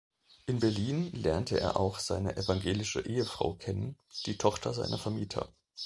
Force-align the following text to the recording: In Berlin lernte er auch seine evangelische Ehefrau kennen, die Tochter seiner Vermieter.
In 0.47 0.59
Berlin 0.59 1.11
lernte 1.11 1.59
er 1.59 1.79
auch 1.79 1.99
seine 1.99 2.35
evangelische 2.35 3.01
Ehefrau 3.01 3.53
kennen, 3.53 3.99
die 4.25 4.35
Tochter 4.39 4.73
seiner 4.73 4.97
Vermieter. 4.97 5.53